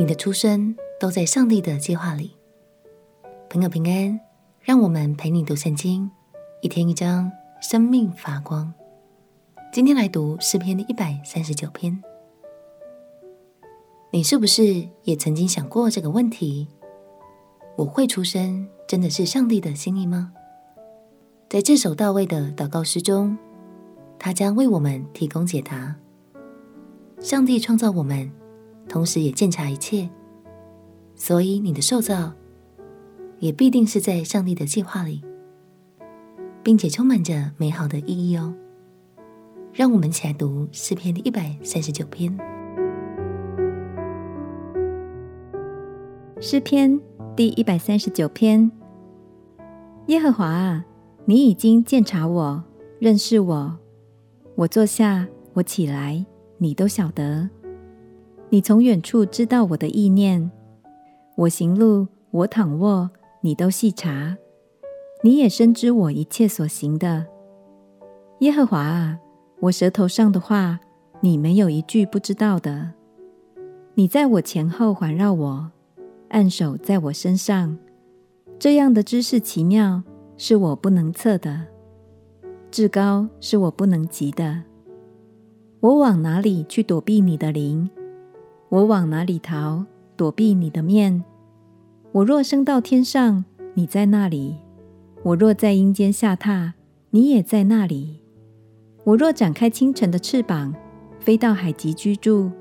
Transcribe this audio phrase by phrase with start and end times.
[0.00, 2.34] 你的出生都在上帝的计划里。
[3.50, 4.18] 朋友平安，
[4.62, 6.10] 让我们陪你读圣经，
[6.62, 7.30] 一天一章，
[7.60, 8.72] 生命发光。
[9.70, 12.02] 今天来读诗篇的一百三十九篇。
[14.10, 16.66] 你是不是也曾经想过这个问题？
[17.76, 20.32] 我会出生，真的是上帝的心意吗？
[21.46, 23.36] 在这首大卫的祷告诗中，
[24.18, 25.94] 他将为我们提供解答。
[27.20, 28.32] 上帝创造我们。
[28.90, 30.10] 同时也鉴察一切，
[31.14, 32.32] 所以你的受造
[33.38, 35.22] 也必定是在上帝的计划里，
[36.64, 38.52] 并且充满着美好的意义哦。
[39.72, 42.36] 让我们一起来读诗篇的一百三十九篇。
[46.40, 47.00] 诗篇
[47.36, 48.72] 第一百三十九篇：
[50.06, 50.84] 耶和华啊，
[51.26, 52.64] 你已经鉴察我，
[52.98, 53.78] 认识我。
[54.56, 56.26] 我坐下，我起来，
[56.58, 57.48] 你都晓得。
[58.52, 60.50] 你从远处知道我的意念，
[61.36, 63.08] 我行路，我躺卧，
[63.42, 64.36] 你都细察。
[65.22, 67.24] 你也深知我一切所行的。
[68.40, 69.20] 耶和华啊，
[69.60, 70.80] 我舌头上的话，
[71.20, 72.90] 你没有一句不知道的。
[73.94, 75.70] 你在我前后环绕我，
[76.30, 77.78] 按手在我身上。
[78.58, 80.02] 这样的知识奇妙，
[80.36, 81.66] 是我不能测的；
[82.72, 84.64] 至高是我不能及的。
[85.78, 87.88] 我往哪里去躲避你的灵？
[88.70, 89.84] 我往哪里逃，
[90.16, 91.24] 躲避你的面？
[92.12, 94.54] 我若升到天上，你在那里；
[95.24, 96.74] 我若在阴间下榻，
[97.10, 98.20] 你也在那里。
[99.02, 100.72] 我若展开清晨的翅膀，
[101.18, 102.52] 飞到海极居住，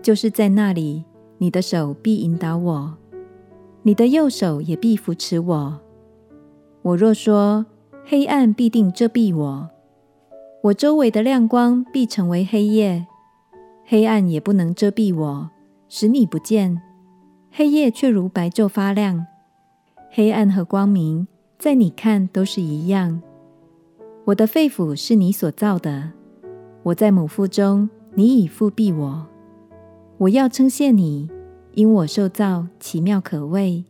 [0.00, 1.04] 就是在那里，
[1.36, 2.94] 你的手必引导我，
[3.82, 5.78] 你的右手也必扶持我。
[6.80, 7.66] 我若说
[8.06, 9.68] 黑暗必定遮蔽我，
[10.62, 13.06] 我周围的亮光必成为黑夜。
[13.84, 15.50] 黑暗也不能遮蔽我，
[15.88, 16.78] 使你不见；
[17.50, 19.26] 黑夜却如白昼发亮。
[20.10, 21.28] 黑暗和光明，
[21.58, 23.20] 在你看都是一样。
[24.24, 26.12] 我的肺腑是你所造的，
[26.82, 29.26] 我在母腹中，你已覆庇我。
[30.16, 31.28] 我要称谢你，
[31.72, 33.84] 因我受造奇妙可畏。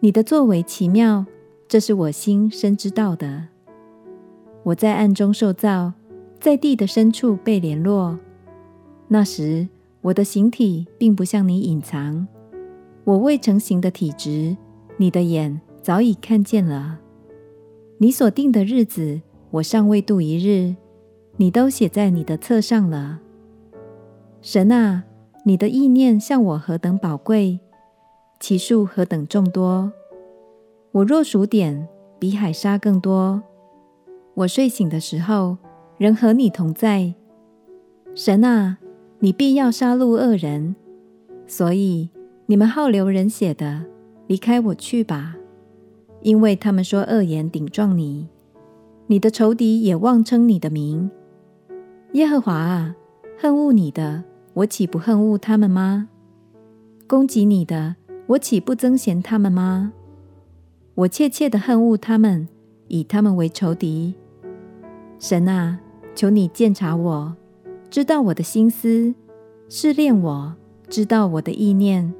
[0.00, 1.24] 你的作为奇妙，
[1.66, 3.48] 这是我心深知道的。
[4.64, 5.94] 我在暗中受造，
[6.38, 8.18] 在地的深处被联络。
[9.08, 9.66] 那时，
[10.02, 12.26] 我的形体并不向你隐藏，
[13.04, 14.54] 我未成形的体质，
[14.98, 16.98] 你的眼早已看见了。
[17.96, 20.76] 你所定的日子，我尚未度一日，
[21.38, 23.20] 你都写在你的册上了。
[24.42, 25.04] 神啊，
[25.44, 27.58] 你的意念向我何等宝贵，
[28.38, 29.90] 其数何等众多！
[30.92, 33.42] 我若数点，比海沙更多。
[34.34, 35.56] 我睡醒的时候，
[35.96, 37.14] 仍和你同在。
[38.14, 38.78] 神啊！
[39.20, 40.76] 你必要杀戮恶人，
[41.46, 42.08] 所以
[42.46, 43.84] 你们好流人血的，
[44.28, 45.34] 离开我去吧！
[46.22, 48.28] 因为他们说恶言顶撞你，
[49.08, 51.10] 你的仇敌也妄称你的名。
[52.12, 52.94] 耶和华啊，
[53.36, 54.22] 恨恶你的，
[54.54, 56.08] 我岂不恨恶他们吗？
[57.08, 57.96] 攻击你的，
[58.28, 59.92] 我岂不憎嫌他们吗？
[60.94, 62.46] 我切切的恨恶他们，
[62.86, 64.14] 以他们为仇敌。
[65.18, 65.80] 神啊，
[66.14, 67.36] 求你鉴察我。
[67.90, 69.14] 知道我的心思，
[69.70, 70.54] 试炼我，
[70.90, 72.14] 知道我的意念，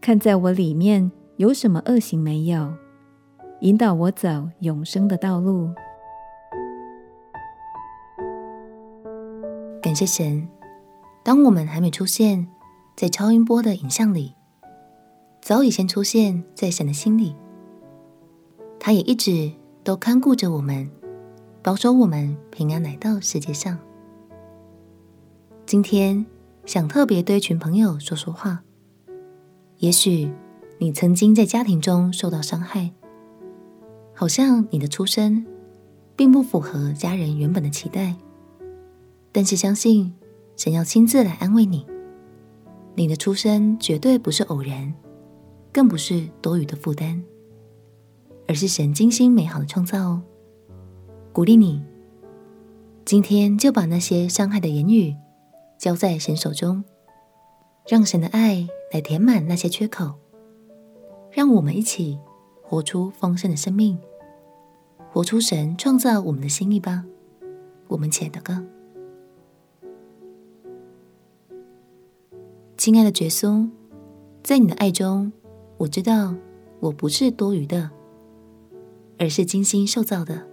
[0.00, 2.72] 看在我里面有什么恶行没有，
[3.60, 4.28] 引导我走
[4.60, 5.68] 永生的道路。
[9.82, 10.48] 感谢神，
[11.24, 12.46] 当我们还没出现
[12.96, 14.36] 在超音波的影像里，
[15.42, 17.34] 早已先出现在神的心里。
[18.78, 19.50] 他也一直
[19.82, 20.88] 都看顾着我们，
[21.64, 23.76] 保守我们平安来到世界上。
[25.68, 26.24] 今天
[26.64, 28.64] 想特别对一群朋友说说话。
[29.76, 30.32] 也许
[30.78, 32.90] 你曾经在家庭中受到伤害，
[34.14, 35.44] 好像你的出生
[36.16, 38.16] 并不符合家人原本的期待。
[39.30, 40.14] 但是相信
[40.56, 41.86] 神要亲自来安慰你，
[42.94, 44.94] 你的出生绝对不是偶然，
[45.70, 47.22] 更不是多余的负担，
[48.46, 50.22] 而是神精心美好的创造哦。
[51.30, 51.82] 鼓励你，
[53.04, 55.14] 今天就把那些伤害的言语。
[55.78, 56.82] 交在神手中，
[57.86, 60.14] 让神的爱来填满那些缺口，
[61.30, 62.18] 让我们一起
[62.62, 63.96] 活出丰盛的生命，
[65.12, 67.04] 活出神创造我们的心意吧。
[67.86, 68.60] 我们且祷告，
[72.76, 73.70] 亲爱的耶稣，
[74.42, 75.32] 在你的爱中，
[75.78, 76.34] 我知道
[76.80, 77.88] 我不是多余的，
[79.16, 80.44] 而是精心受造的。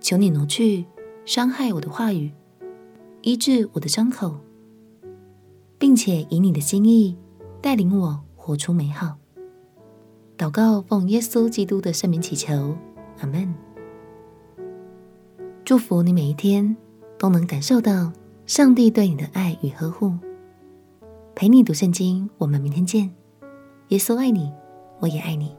[0.00, 0.86] 求你挪去
[1.26, 2.32] 伤害我的话语。
[3.26, 4.36] 医治我的伤口，
[5.80, 7.16] 并且以你的心意
[7.60, 9.16] 带领我活出美好。
[10.38, 12.76] 祷告奉耶稣基督的圣名祈求，
[13.18, 13.52] 阿门。
[15.64, 16.76] 祝福你每一天
[17.18, 18.12] 都能感受到
[18.46, 20.12] 上帝对你的爱与呵护。
[21.34, 23.10] 陪你读圣经，我们明天见。
[23.88, 24.52] 耶稣爱你，
[25.00, 25.52] 我也爱你。